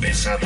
[0.00, 0.38] Pesada.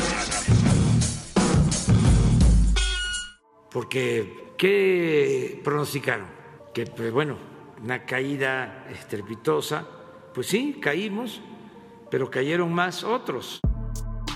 [3.70, 6.26] Porque, ¿qué pronosticaron?
[6.72, 7.36] Que, pues bueno,
[7.82, 9.86] una caída estrepitosa.
[10.34, 11.40] Pues sí, caímos,
[12.10, 13.60] pero cayeron más otros.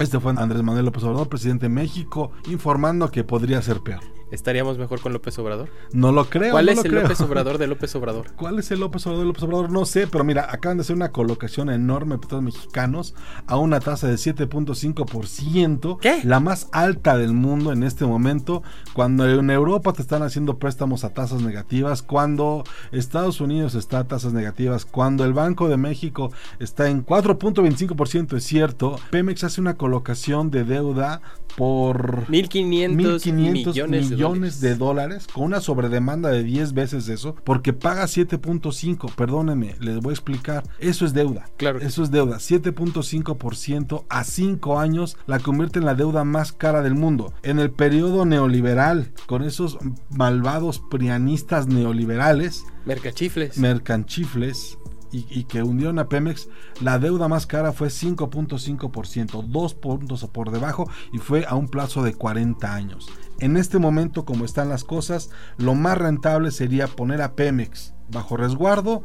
[0.00, 4.12] Este fue Andrés Manuel López Obrador, presidente de México, informando que podría ser peor.
[4.32, 5.68] ¿Estaríamos mejor con López Obrador?
[5.92, 6.52] No lo creo.
[6.52, 7.02] ¿Cuál no es lo el creo.
[7.02, 8.32] López Obrador de López Obrador?
[8.36, 9.70] ¿Cuál es el López Obrador de López Obrador?
[9.70, 13.14] No sé, pero mira, acaban de hacer una colocación enorme de petróleos mexicanos
[13.46, 15.98] a una tasa de 7.5%.
[16.00, 16.20] ¿Qué?
[16.24, 18.62] La más alta del mundo en este momento.
[18.94, 24.05] Cuando en Europa te están haciendo préstamos a tasas negativas, cuando Estados Unidos está a
[24.05, 28.96] tasas negativas, cuando el Banco de México está en 4.25%, es cierto.
[29.11, 31.20] Pemex hace una colocación de deuda
[31.56, 37.34] por 1.500 1.500 millones, millones, de de dólares con una sobredemanda de 10 veces eso,
[37.45, 41.47] porque paga 7.5, perdónenme, les voy a explicar, eso es deuda.
[41.56, 46.83] Claro Eso es deuda, 7.5% a 5 años la convierte en la deuda más cara
[46.83, 47.33] del mundo.
[47.42, 49.79] En el periodo neoliberal, con esos
[50.11, 53.59] malvados prianistas neoliberales, Mercachifles.
[53.59, 54.79] mercanchifles
[55.11, 56.48] y, y que hundieron a Pemex,
[56.81, 62.03] la deuda más cara fue 5.5%, dos puntos por debajo y fue a un plazo
[62.03, 63.09] de 40 años.
[63.43, 68.36] En este momento, como están las cosas, lo más rentable sería poner a Pemex bajo
[68.36, 69.02] resguardo,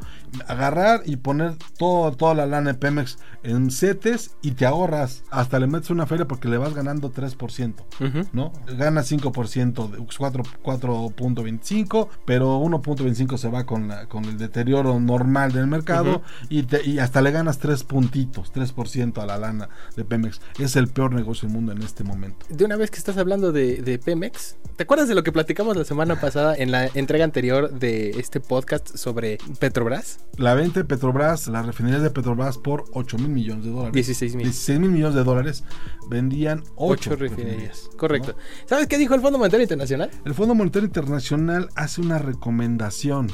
[0.47, 5.59] agarrar y poner todo, toda la lana de Pemex en CETES y te ahorras, hasta
[5.59, 8.27] le metes una feria porque le vas ganando 3%, Ujú.
[8.33, 8.51] ¿no?
[8.77, 15.51] Gana 5%, de 4 4.25, pero 1.25 se va con, la- con el deterioro normal
[15.51, 20.03] del mercado y, te- y hasta le ganas 3 puntitos, 3% a la lana de
[20.05, 20.41] Pemex.
[20.59, 22.45] Es el peor negocio del mundo en este momento.
[22.49, 25.75] De una vez que estás hablando de, de Pemex, ¿te acuerdas de lo que platicamos
[25.77, 30.19] la semana pasada en la entrega anterior de este podcast sobre Petrobras?
[30.37, 33.93] La venta de Petrobras, las refinerías de Petrobras por 8 mil millones de dólares.
[33.93, 34.43] 16 mil.
[34.45, 35.63] 16 mil millones de dólares
[36.09, 37.89] vendían 8 Ocho refinerías.
[37.97, 38.35] Correcto.
[38.65, 40.11] ¿Sabes qué dijo el Fondo Monetario Internacional?
[40.25, 43.31] El Fondo Monetario Internacional hace una recomendación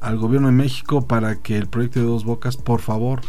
[0.00, 3.20] al gobierno de México para que el proyecto de Dos Bocas, por favor,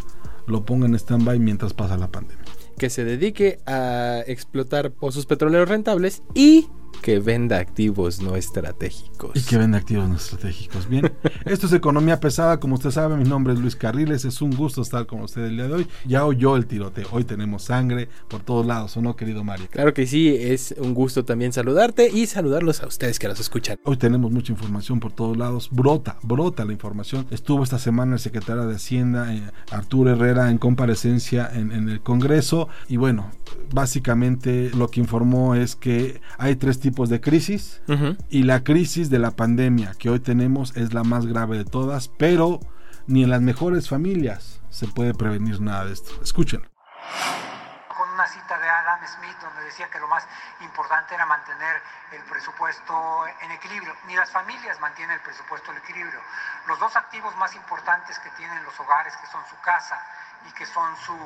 [0.48, 2.44] lo ponga en stand-by mientras pasa la pandemia.
[2.78, 6.68] Que se dedique a explotar pozos petroleros rentables y
[7.02, 9.32] que venda activos no estratégicos.
[9.36, 10.88] Y que vende activos no estratégicos.
[10.88, 11.12] Bien,
[11.46, 12.60] esto es Economía Pesada.
[12.60, 14.26] Como usted sabe, mi nombre es Luis Carriles.
[14.26, 15.88] Es un gusto estar con usted el día de hoy.
[16.06, 17.08] Ya oyó el tiroteo.
[17.12, 19.68] Hoy tenemos sangre por todos lados, ¿o no, querido Mario?
[19.70, 23.80] Claro que sí, es un gusto también saludarte y saludarlos a ustedes que nos escuchan.
[23.84, 25.70] Hoy tenemos mucha información por todos lados.
[25.72, 27.28] Brota, brota la información.
[27.32, 32.02] Estuvo esta semana el secretario de Hacienda, eh, Arturo Herrera, en comparecencia en, en el
[32.02, 32.70] Congreso.
[32.88, 33.32] Y bueno,
[33.74, 37.82] básicamente lo que informó es que hay tres tipos de crisis.
[37.88, 38.18] Ujú.
[38.30, 42.10] Y la crisis de la pandemia que hoy tenemos es la más grave de todas,
[42.10, 42.60] pero
[43.08, 46.12] ni en las mejores familias se puede prevenir nada de esto.
[46.22, 46.62] Escuchen.
[47.88, 50.28] con una cita de Adam Smith donde decía que lo más
[50.62, 52.94] importante era mantener el presupuesto
[53.44, 53.94] en equilibrio.
[54.08, 56.20] Ni las familias mantienen el presupuesto en equilibrio.
[56.68, 59.96] Los dos activos más importantes que tienen los hogares, que son su casa
[60.48, 61.18] y que son su,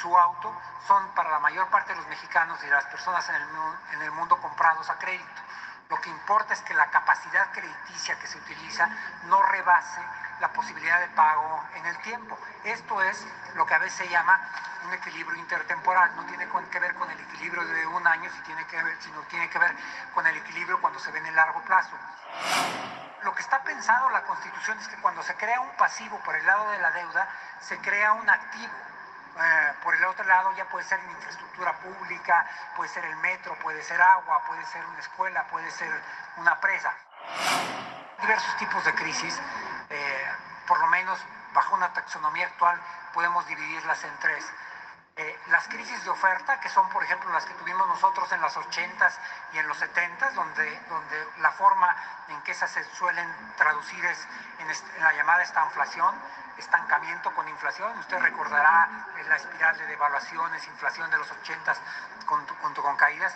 [0.00, 0.54] su auto,
[0.86, 3.48] son para la mayor parte de los mexicanos y las personas en el,
[3.92, 5.42] en el mundo comprados a crédito.
[5.88, 8.88] Lo que importa es que la capacidad crediticia que se utiliza
[9.24, 10.00] no rebase
[10.40, 12.38] la posibilidad de pago en el tiempo.
[12.64, 14.38] Esto es lo que a veces se llama
[14.84, 16.14] un equilibrio intertemporal.
[16.16, 18.30] No tiene que ver con el equilibrio de un año,
[19.00, 19.76] sino tiene que ver
[20.14, 21.96] con el equilibrio cuando se ve en el largo plazo.
[23.22, 26.46] Lo que está pensado la Constitución es que cuando se crea un pasivo por el
[26.46, 27.28] lado de la deuda,
[27.60, 28.72] se crea un activo.
[29.40, 33.82] Eh, por el otro lado ya puede ser infraestructura pública, puede ser el metro, puede
[33.82, 35.90] ser agua, puede ser una escuela, puede ser
[36.36, 36.92] una presa.
[38.20, 39.40] Diversos tipos de crisis,
[39.90, 40.32] eh,
[40.66, 41.18] por lo menos
[41.52, 42.80] bajo una taxonomía actual
[43.12, 44.44] podemos dividirlas en tres.
[45.20, 48.56] Eh, las crisis de oferta, que son por ejemplo las que tuvimos nosotros en las
[48.56, 49.12] 80s
[49.52, 51.92] y en los 70s, donde, donde la forma
[52.28, 54.28] en que esas se suelen traducir es
[54.60, 56.14] en, la llamada estanflación,
[56.56, 57.98] estancamiento con inflación.
[57.98, 58.88] Usted recordará
[59.28, 61.78] la espiral de devaluaciones, inflación de los 80s
[62.26, 63.34] junto, con caídas.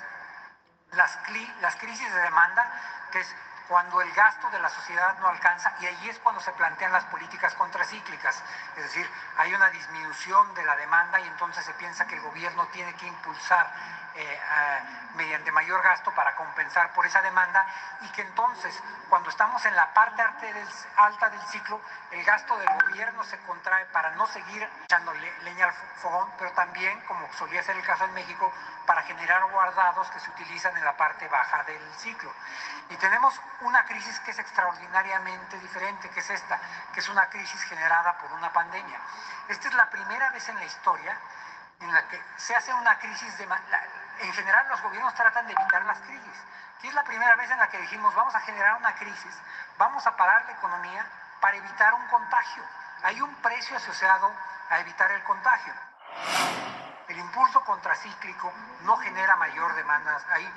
[0.93, 1.19] Las,
[1.61, 2.65] las crisis de demanda,
[3.11, 3.35] que es
[3.73, 7.05] cuando el gasto de la sociedad no alcanza y ahí es cuando se plantean las
[7.05, 8.43] políticas contracíclicas.
[8.77, 12.67] Es decir, hay una disminución de la demanda y entonces se piensa que el gobierno
[12.67, 13.73] tiene que impulsar
[14.15, 14.39] eh,
[15.15, 17.65] mediante mayor gasto para compensar por esa demanda
[18.03, 18.79] y que entonces
[19.09, 20.23] cuando estamos en la parte
[20.97, 21.81] alta del ciclo
[22.11, 25.15] el gasto del gobierno se contrae para no seguir echando
[25.45, 28.53] leña al fogón, pero también, como solía ser el caso en México,
[28.87, 32.33] para generar guardados que se utilizan en la parte baja del ciclo.
[32.91, 36.59] Y tenemos una crisis que es extraordinariamente diferente, que es esta,
[36.93, 38.99] que es una crisis generada por una pandemia.
[39.49, 41.17] Esta es la primera vez en la historia
[41.81, 43.49] en la que se hace una crisis de...
[44.21, 46.45] En general los gobiernos tratan de evitar las crisis.
[46.83, 49.39] Y es la primera vez en la que dijimos, vamos a generar una crisis,
[49.79, 51.07] vamos a parar la economía
[51.41, 52.63] para evitar un contagio.
[53.05, 54.33] Hay un precio asociado
[54.71, 55.73] a evitar el contagio.
[57.13, 58.51] El impulso contracíclico
[58.85, 60.51] no genera mayor demanda ahí.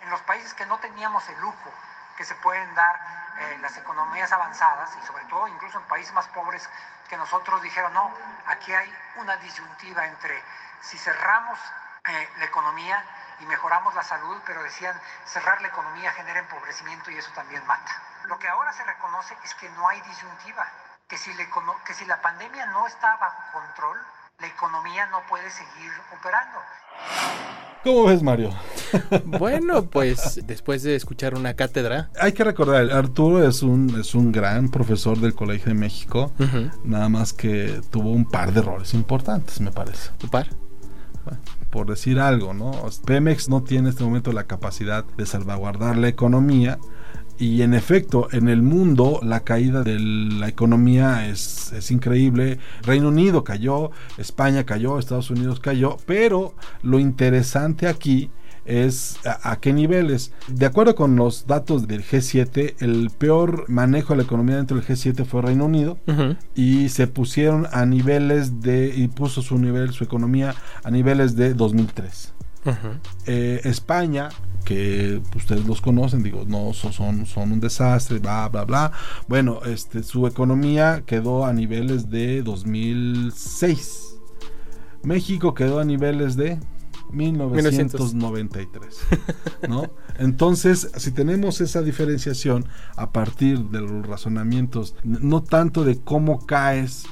[0.00, 1.70] En los países que no teníamos el lujo
[2.16, 2.98] que se pueden dar
[3.38, 6.66] eh, las economías avanzadas y sobre todo incluso en países más pobres
[7.10, 8.10] que nosotros dijeron, no,
[8.46, 10.42] aquí hay una disyuntiva entre
[10.80, 11.58] si cerramos
[12.06, 13.04] eh, la economía
[13.40, 18.00] y mejoramos la salud, pero decían cerrar la economía genera empobrecimiento y eso también mata.
[18.24, 20.66] Lo que ahora se reconoce es que no hay disyuntiva,
[21.06, 21.36] que si,
[21.84, 24.02] que si la pandemia no está bajo control,
[24.40, 26.58] la economía no puede seguir operando.
[27.82, 28.50] ¿Cómo ves, Mario?
[29.24, 32.10] bueno, pues después de escuchar una cátedra.
[32.20, 36.32] Hay que recordar, Arturo es un, es un gran profesor del Colegio de México,
[36.84, 40.10] nada más que tuvo un par de errores importantes, me parece.
[40.22, 40.48] ¿Un par?
[41.70, 42.72] por decir algo, ¿no?
[43.04, 46.78] Pemex no tiene en este momento la capacidad de salvaguardar la economía
[47.38, 52.58] y en efecto, en el mundo la caída de la economía es, es, increíble.
[52.82, 58.30] Reino Unido cayó, España cayó, Estados Unidos cayó, pero lo interesante aquí
[58.68, 60.32] es a, qué niveles.
[60.46, 64.86] De acuerdo con los datos del G7, el peor manejo de la economía dentro del
[64.86, 65.98] G7 fue Reino Unido
[66.54, 70.54] y se pusieron a niveles de, y puso su nivel, su economía
[70.84, 72.34] a niveles de 2003.
[73.26, 74.28] Eh, España,
[74.64, 78.92] que ustedes los conocen, digo, no son, son un desastre, bla, bla, bla.
[79.28, 84.16] Bueno, este, su economía quedó a niveles de 2006.
[85.02, 86.58] México quedó a niveles de
[87.12, 88.98] 1993.
[89.68, 89.90] ¿no?
[90.18, 92.66] Entonces, si tenemos esa diferenciación
[92.96, 97.06] a partir de los razonamientos, no tanto de cómo caes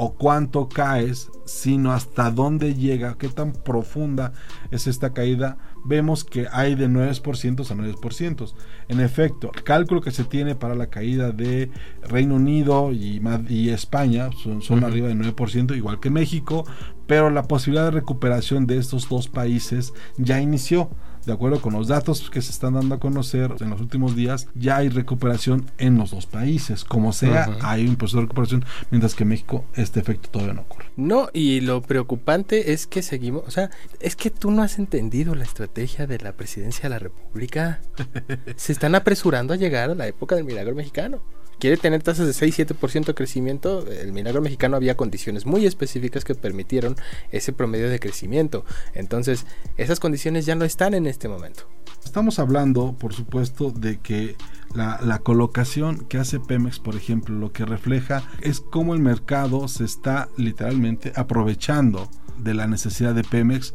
[0.00, 4.32] o cuánto caes, sino hasta dónde llega, qué tan profunda
[4.70, 8.52] es esta caída, vemos que hay de 9% a 9%.
[8.86, 11.72] En efecto, el cálculo que se tiene para la caída de
[12.02, 14.30] Reino Unido y, y España
[14.60, 16.64] son, arriba de 9%, igual que México,
[17.08, 20.90] pero la posibilidad de recuperación de estos dos países ya inició
[21.26, 24.48] de acuerdo con los datos que se están dando a conocer en los últimos días,
[24.54, 26.84] ya hay recuperación en los dos países.
[26.84, 30.62] Como sea, hay un proceso de recuperación, mientras que en México este efecto todavía no
[30.62, 30.86] ocurre.
[30.96, 33.70] No, y lo preocupante es que seguimos, o sea,
[34.00, 37.80] es que tú no has entendido la estrategia de la presidencia de la República.
[38.56, 41.22] se están apresurando a llegar a la época del milagro mexicano
[41.58, 46.34] quiere tener tasas de 6-7% de crecimiento, el milagro mexicano había condiciones muy específicas que
[46.34, 46.96] permitieron
[47.30, 48.64] ese promedio de crecimiento.
[48.94, 49.46] Entonces,
[49.76, 51.64] esas condiciones ya no están en este momento.
[52.04, 54.36] Estamos hablando, por supuesto, de que
[54.74, 59.68] la, la, colocación que hace Pemex, por ejemplo, lo que refleja es cómo el mercado
[59.68, 63.74] se está literalmente aprovechando de la necesidad de Pemex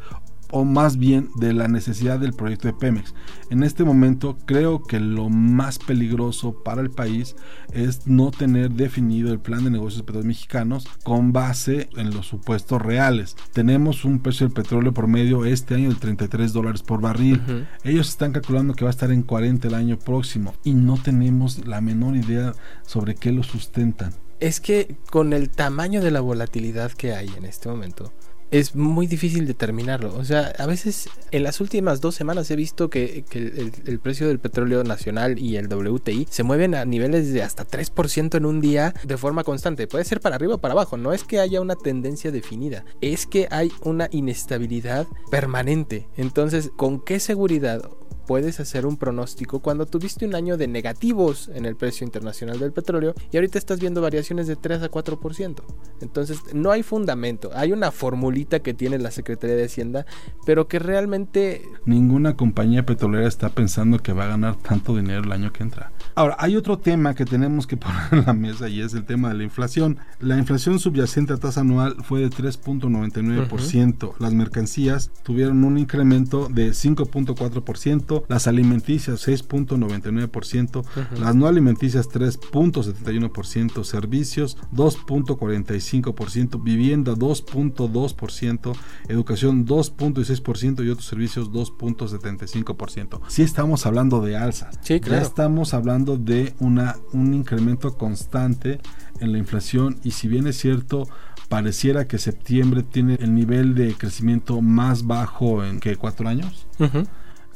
[0.54, 3.16] o más bien de la necesidad del proyecto de Pemex.
[3.50, 7.36] En este momento creo que lo más peligroso para el país
[7.74, 12.80] es no tener definido el plan de negocios de mexicanos con base en los supuestos
[12.80, 13.36] reales.
[13.52, 17.42] Tenemos un precio del petróleo promedio este año de 33 dólares por barril.
[17.84, 21.66] Ellos están calculando que va a estar en 40 el año próximo y no tenemos
[21.66, 22.54] la menor idea
[22.86, 24.14] sobre qué lo sustentan.
[24.40, 28.14] Es que con el tamaño de la volatilidad que hay en este momento,
[28.54, 30.14] es muy difícil determinarlo.
[30.16, 34.40] O sea, a veces en las últimas dos semanas he visto que, el, precio del
[34.40, 38.94] petróleo nacional y el WTI se mueven a niveles de hasta 3% en un día
[39.04, 39.88] de forma constante.
[39.88, 40.98] Puede ser para arriba o para abajo.
[40.98, 42.86] No es que haya una tendencia definida.
[43.02, 46.08] Es que hay una inestabilidad permanente.
[46.16, 51.66] Entonces, ¿con qué seguridad puedes hacer un pronóstico cuando tuviste un año de negativos en
[51.66, 55.62] el precio internacional del petróleo y ahorita estás viendo variaciones de 3 a 4%.
[56.02, 60.06] Entonces no hay fundamento, hay una formulita que tiene la Secretaría de Hacienda,
[60.46, 61.62] pero que realmente...
[61.86, 65.92] Ninguna compañía petrolera está pensando que va a ganar tanto dinero el año que entra.
[66.16, 69.30] Ahora, hay otro tema que tenemos que poner en la mesa y es el tema
[69.30, 69.98] de la inflación.
[70.20, 74.14] La inflación subyacente a tasa anual fue de 3.99%.
[74.20, 80.84] Las mercancías tuvieron un incremento de 5.4% 6.9%, las alimenticias 6.99%,
[81.20, 88.76] las no alimenticias 3.71%, servicios 2.45%, vivienda 2.2%,
[89.08, 93.22] educación 2.16% y otros servicios 2.75%.
[93.28, 94.80] Sí estamos hablando de alzas.
[94.82, 98.80] Sí, Ya estamos hablando de una, un incremento constante
[99.20, 101.08] en la inflación y si bien es cierto,
[101.50, 106.68] pareciera que septiembre tiene el nivel de crecimiento más bajo en que cuatro años.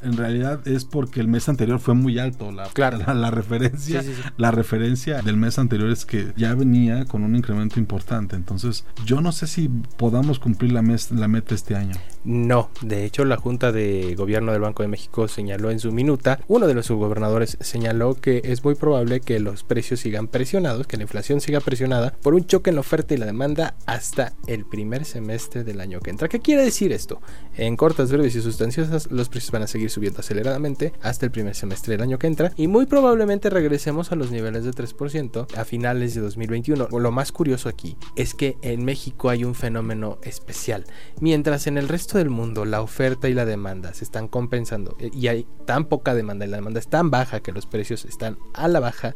[0.01, 2.51] En realidad es porque el mes anterior fue muy alto.
[2.51, 2.97] La, Claro.
[3.05, 4.29] la, la referencia, Sí, sí, sí.
[4.37, 8.35] la referencia del mes anterior es que ya venía con un incremento importante.
[8.35, 11.95] Entonces, yo no sé si podamos cumplir la, mes- la meta este año.
[12.23, 16.39] No, de hecho la Junta de Gobierno del Banco de México señaló en su minuta,
[16.47, 20.97] uno de los subgobernadores señaló que es muy probable que los precios sigan presionados, que
[20.97, 24.65] la inflación siga presionada por un choque en la oferta y la demanda hasta el
[24.65, 26.27] primer semestre del año que entra.
[26.27, 27.21] ¿Qué quiere decir esto?
[27.55, 31.55] En cortas, breves y sustanciosas, los precios van a seguir subiendo aceleradamente hasta el primer
[31.55, 35.65] semestre del año que entra y muy probablemente regresemos a los niveles de 3% a
[35.65, 36.87] finales de 2021.
[36.91, 40.85] Lo más curioso aquí es que en México hay un fenómeno especial.
[41.19, 45.09] Mientras en el resto del mundo la oferta y la demanda se están compensando eh,
[45.13, 48.37] y hay tan poca demanda y la demanda es tan baja que los precios están
[48.53, 49.15] a la baja,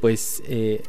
[0.00, 0.82] pues eh,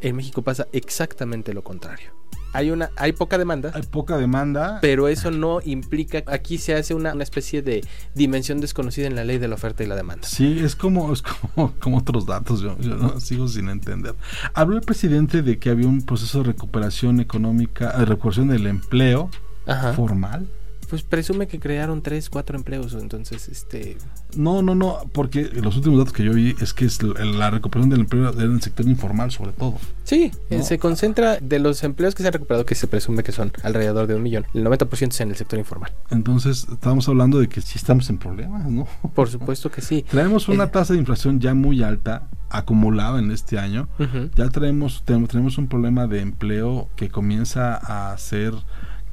[0.00, 2.17] en México pasa exactamente lo contrario.
[2.52, 4.78] Hay, una, hay poca demanda, Hay poca demanda.
[4.80, 9.24] pero eso no implica, aquí se hace una, una especie de dimensión desconocida en la
[9.24, 10.26] ley de la oferta y la demanda.
[10.26, 14.14] Sí, es como, es como, como otros datos, yo, yo no, sigo sin entender.
[14.54, 19.30] Habló el presidente de que había un proceso de recuperación económica, de recuperación del empleo
[19.66, 19.92] Ajá.
[19.92, 20.48] formal.
[20.88, 23.96] Pues presume que crearon tres, cuatro empleos, entonces, este...
[24.36, 27.90] No, no, no, porque los últimos datos que yo vi es que es la, recuperación
[27.90, 29.74] del empleo en el sector informal sobre todo.
[30.04, 30.64] Sí, eh, ¿No?
[30.64, 34.06] se concentra de los empleos que se han recuperado, que se presume que son alrededor
[34.06, 34.46] de un millón.
[34.54, 35.92] El 90% es en el sector informal.
[36.10, 38.86] Entonces, estamos hablando de que sí estamos en problemas, ¿no?
[39.14, 40.02] Por supuesto que sí.
[40.10, 40.68] Traemos una Eh.
[40.68, 43.88] tasa de inflación ya muy alta, acumulada en este año.
[44.36, 48.54] Ya traemos, tenemos, tenemos un problema de empleo que comienza a ser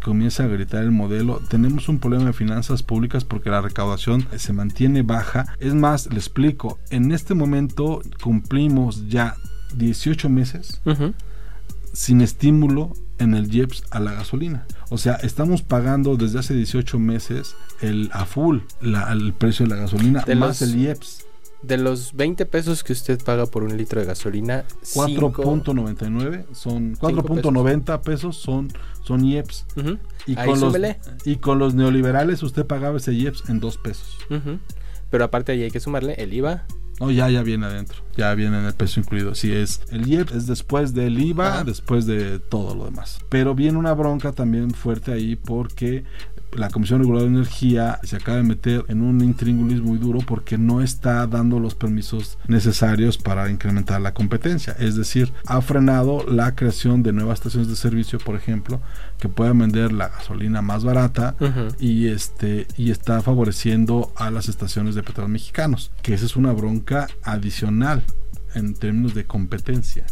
[0.06, 1.42] comienza a gritar el modelo.
[1.50, 5.48] Tenemos un problema de finanzas públicas porque la recaudación se mantiene baja.
[5.60, 9.36] Es más, le explico, en este momento cumplimos ya
[9.76, 10.80] 18 meses
[11.92, 14.66] sin estímulo en el IEPS a la gasolina.
[14.90, 19.72] O sea, estamos pagando desde hace 18 meses el a full la- el precio de
[19.76, 21.25] la gasolina De más los- el IEPS.
[21.66, 26.96] De los 20 pesos que usted paga por un litro de gasolina, cinco- 4.99 son
[26.96, 28.72] 4.90 pesos son
[29.04, 29.66] son IEPS
[30.28, 30.76] y Ahí con los
[31.26, 34.18] y con los neoliberales usted pagaba ese IEPS en 2 pesos.
[35.10, 36.64] Pero aparte ahí hay que sumarle el IVA.
[37.00, 39.36] No, ya ya viene adentro, ya viene en el peso incluido.
[39.36, 41.64] Si es el IEPS es después del IVA, Ajá.
[41.66, 43.20] después de todo lo demás.
[43.30, 46.04] Pero viene una bronca también fuerte ahí porque
[46.56, 50.58] la Comisión Reguladora de Energía se acaba de meter en un intríngulis muy duro porque
[50.58, 54.76] no está dando los permisos necesarios para incrementar la competencia.
[54.80, 58.82] Es decir, ha frenado la creación de nuevas estaciones de servicio, por ejemplo,
[59.20, 61.36] que puedan vender la gasolina más barata
[61.80, 66.52] y este y está favoreciendo a las estaciones de petróleo mexicanos, que esa es una
[66.52, 68.04] bronca adicional
[68.56, 70.06] en términos de competencia.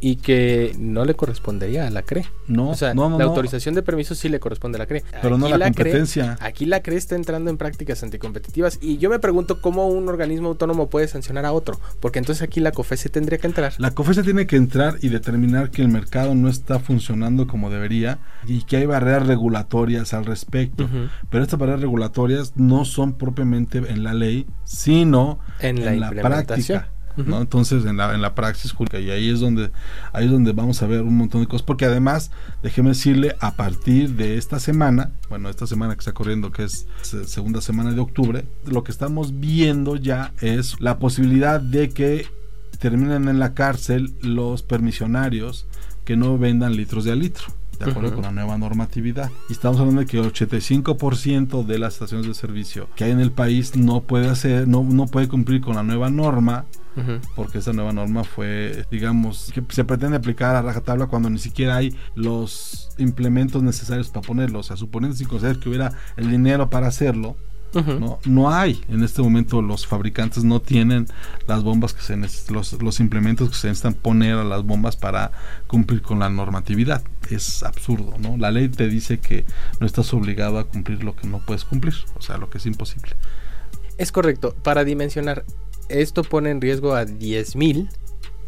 [0.00, 2.26] Y que no le correspondería a la CRE.
[2.46, 3.30] No, o sea, no, no, la no.
[3.30, 5.02] autorización de permisos sí le corresponde a la CRE.
[5.22, 6.36] Pero no la CRE competencia.
[6.40, 10.48] aquí la CRE está entrando en prácticas anticompetitivas y yo me pregunto cómo un organismo
[10.48, 13.72] autónomo puede sancionar a otro, porque entonces aquí la COFESE tendría que entrar.
[13.78, 18.18] La COFESE tiene que entrar y determinar que el mercado no está funcionando como debería
[18.46, 20.88] y que hay barreras regulatorias al respecto.
[21.30, 26.80] Pero estas barreras regulatorias no son propiamente en la ley, sino En la implementación.
[26.80, 26.99] práctica.
[27.16, 27.40] ¿No?
[27.40, 29.70] Entonces en la, en la praxis jurídica y ahí es donde
[30.12, 32.30] ahí es donde vamos a ver un montón de cosas porque además
[32.62, 36.86] déjeme decirle a partir de esta semana bueno esta semana que está corriendo que es
[37.02, 42.26] se- segunda semana de octubre lo que estamos viendo ya es la posibilidad de que
[42.78, 45.66] terminen en la cárcel los permisionarios
[46.04, 47.46] que no vendan litros de a litro
[47.78, 49.30] de acuerdo con la nueva normatividad.
[49.48, 53.20] Y estamos hablando de que el 85% de las estaciones de servicio que hay en
[53.20, 56.66] el país no puede hacer, no, no puede cumplir con la nueva norma
[57.36, 61.76] Porque esa nueva norma fue, digamos, que se pretende aplicar a rajatabla cuando ni siquiera
[61.76, 64.58] hay los implementos necesarios para ponerlo.
[64.58, 67.36] O sea, suponiendo sin considerar que hubiera el dinero para hacerlo,
[67.72, 68.82] no, no hay.
[68.88, 71.06] En este momento los fabricantes no tienen
[71.46, 72.16] las bombas que se
[72.52, 75.30] los, los implementos que se necesitan poner a las bombas para
[75.66, 77.02] cumplir con la normatividad.
[77.30, 78.36] Es absurdo, ¿no?
[78.36, 79.44] La ley te dice que
[79.78, 82.66] no estás obligado a cumplir lo que no puedes cumplir, o sea, lo que es
[82.66, 83.12] imposible.
[83.98, 84.54] Es correcto.
[84.62, 85.44] Para dimensionar,
[85.90, 87.88] esto pone en riesgo a 10.000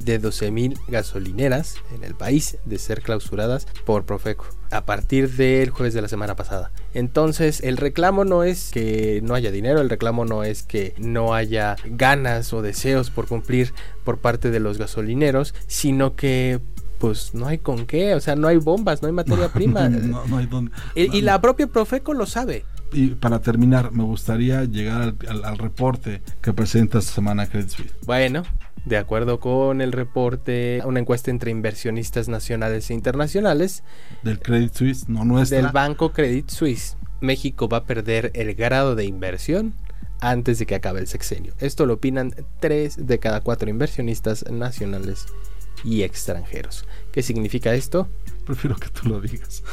[0.05, 5.95] de 12.000 gasolineras en el país de ser clausuradas por Profeco a partir del jueves
[5.95, 6.73] de la semana pasada.
[6.95, 11.35] Entonces, el reclamo no es que no haya dinero, el reclamo no es que no
[11.35, 16.61] haya ganas o deseos por cumplir por parte de los gasolineros, sino que
[16.99, 19.89] pues no hay con qué, o sea, no hay bombas, no hay materia prima.
[19.89, 20.49] No, no hay.
[20.95, 22.65] Y, y la propia Profeco lo sabe.
[22.93, 27.69] Y para terminar, me gustaría llegar al, al- al reporte que presenta esta semana Credit
[27.71, 27.93] Suisse.
[28.07, 28.43] Bueno,
[28.85, 33.83] de acuerdo con el reporte, una encuesta entre inversionistas nacionales e internacionales
[34.23, 35.59] Del Credit Suisse, no nuestra.
[35.63, 39.75] del Banco Credit Suisse, México va a perder el grado de inversión
[40.21, 41.55] antes de que acabe el sexenio.
[41.61, 45.27] Esto lo opinan 3 de cada 4 inversionistas nacionales
[45.85, 46.85] y extranjeros.
[47.13, 48.09] ¿Qué significa esto?
[48.45, 49.63] Prefiero que tú lo digas.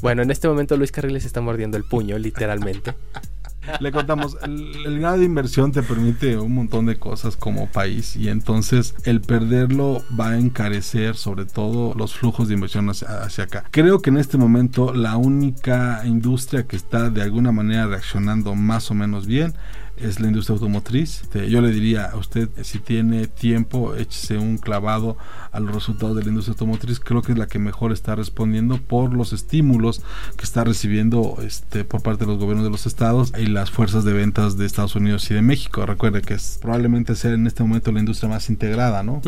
[0.00, 2.94] Bueno, en este momento Luis Carriles está mordiendo el puño, literalmente.
[3.80, 8.16] Le contamos, el, el grado de inversión te permite un montón de cosas como país
[8.16, 13.44] y entonces el perderlo va a encarecer sobre todo los flujos de inversión hacia, hacia
[13.44, 13.64] acá.
[13.70, 18.90] Creo que en este momento la única industria que está de alguna manera reaccionando más
[18.90, 19.54] o menos bien
[20.00, 21.22] es la industria automotriz.
[21.22, 25.16] Este, Yo le diría a usted, eh, si tiene tiempo, échese un clavado
[25.52, 27.00] a los resultados de la industria automotriz.
[27.00, 30.02] Creo que es la que mejor está respondiendo por los estímulos
[30.36, 34.04] que está recibiendo este, por parte de los gobiernos de los estados y las fuerzas
[34.04, 35.84] de ventas de Estados Unidos y de México.
[35.86, 39.20] Recuerde que es probablemente ser en este momento la industria más integrada, ¿no?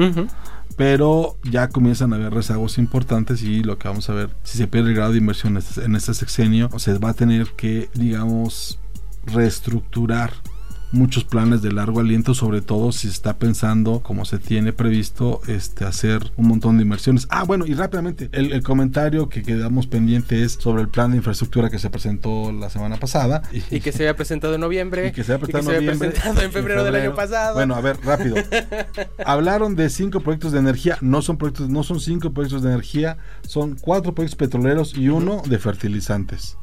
[0.77, 4.67] Pero ya comienzan a haber rezagos importantes y lo que vamos a ver, si se
[4.67, 8.79] pierde el grado de inversión en este, este sexenio, se va a tener que, digamos,
[9.27, 10.33] reestructurar
[10.93, 15.41] muchos planes de largo aliento, sobre todo si se está pensando, como se tiene previsto,
[15.47, 17.27] este hacer un montón de inversiones.
[17.31, 21.19] Ah, bueno, y rápidamente, el, el comentario que quedamos pendiente es sobre el plan de
[21.19, 23.43] infraestructura que se presentó la semana pasada.
[23.71, 25.09] Y que se había presentado en noviembre.
[25.09, 27.55] Y que se había presentado, se había en noviembre, presentado en febrero, del año pasado.
[27.55, 28.37] Bueno, a ver, rápido.
[29.25, 33.19] Hablaron de cinco proyectos de energía, no son proyectos, no son cinco proyectos de energía,
[33.43, 36.57] son cuatro proyectos petroleros y uno de fertilizantes.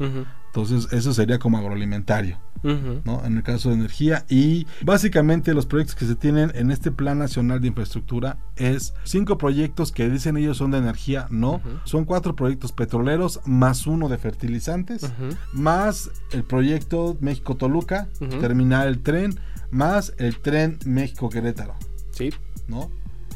[0.58, 2.40] Entonces, eso sería como agroalimentario.
[2.64, 3.24] ¿no?
[3.24, 7.20] En el caso de energía y básicamente los proyectos que se tienen en este Plan
[7.20, 12.36] Nacional de Infraestructura es cinco proyectos que dicen ellos son de energía, no, son cuatro
[12.36, 15.06] proyectos petroleros más uno de fertilizantes,
[15.54, 18.40] más el proyecto México Toluca, Ujú.
[18.40, 19.40] terminar el tren,
[19.70, 21.76] más el tren México Querétaro,
[22.10, 22.32] Sí.
[22.68, 22.90] ¿no?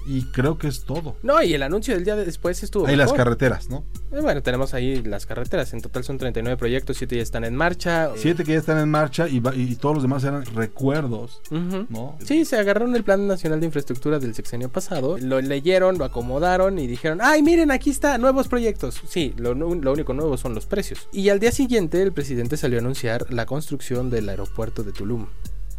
[0.08, 1.16] Y creo que es todo.
[1.24, 2.88] No, y el anuncio del día de después estuvo.
[2.88, 3.84] Hay las carreteras, ¿no?
[4.12, 5.74] Eh, bueno, tenemos ahí las carreteras.
[5.74, 8.10] En total son 39 proyectos, 7 ya están en marcha.
[8.18, 11.86] Siete que ya están en marcha y, va- y todos los demás eran recuerdos, Ujú.
[11.90, 12.18] ¿no?
[12.26, 16.80] Sí, se agarraron el Plan Nacional de Infraestructura del sexenio pasado, lo leyeron, lo acomodaron
[16.80, 19.02] y dijeron, ay, miren, aquí está, nuevos proyectos.
[19.08, 21.08] Sí, lo, lo único nuevo son los precios.
[21.14, 25.28] Y al día siguiente el presidente salió a anunciar la construcción del aeropuerto de Tulum.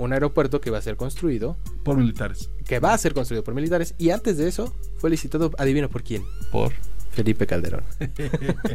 [0.02, 2.50] Un aeropuerto que va a ser construido, Por militares.
[2.66, 6.02] que va a ser construido por militares y antes de eso fue licitado, adivino por
[6.02, 6.72] quién, Por
[7.12, 7.84] Felipe Calderón.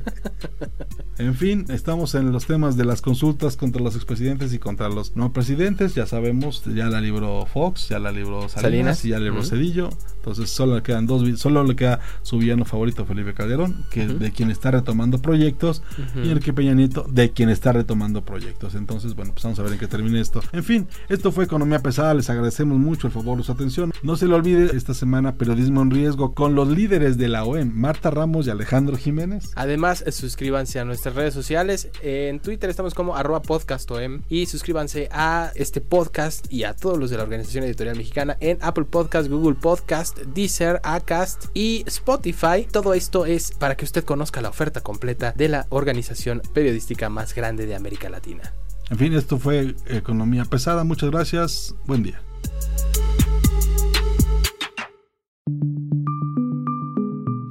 [1.17, 5.15] En fin, estamos en los temas de las consultas contra los expresidentes y contra los
[5.15, 5.95] no presidentes.
[5.95, 8.61] Ya sabemos, ya la libró Fox, ya la libró Salinas,
[8.99, 9.05] Salinas.
[9.05, 9.49] y ya la libró Ujú.
[9.49, 9.89] Cedillo.
[10.27, 14.19] Entonces solo le quedan dos, solo le queda su villano favorito Felipe Calderón, que es
[14.19, 16.25] de quien está retomando proyectos, Ujú.
[16.25, 18.75] y Enrique Peña Nieto, de quien está retomando proyectos.
[18.75, 20.41] Entonces, bueno, pues vamos a ver en qué termina esto.
[20.51, 22.13] En fin, esto fue Economía Pesada.
[22.13, 23.93] Les agradecemos mucho el favor de su atención.
[24.03, 27.71] No se le olvide esta semana Periodismo en Riesgo con los líderes de la OEM,
[27.73, 29.51] Marta Ramos y Alejandro Jiménez.
[29.55, 31.89] Además, suscríbanse a nuestras redes sociales.
[32.01, 37.09] En Twitter estamos como arroba podcastom y suscríbanse a este podcast y a todos los
[37.09, 42.67] de la Organización Editorial Mexicana en Apple Podcast, Google Podcast, Deezer, Acast y Spotify.
[42.71, 47.33] Todo esto es para que usted conozca la oferta completa de la organización periodística más
[47.35, 48.53] grande de América Latina.
[48.89, 50.83] En fin, esto fue Economía Pesada.
[50.83, 51.75] Muchas gracias.
[51.85, 52.21] Buen día.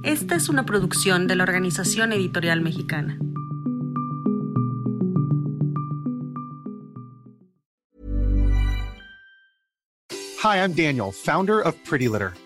[0.02, 3.18] Esta es una producción de la Organización Editorial Mexicana.
[10.42, 12.32] Hi, I'm Daniel, founder of Pretty Litter.